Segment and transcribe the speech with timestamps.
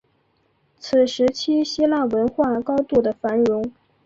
[0.79, 3.71] 此时期希腊文化高度的繁荣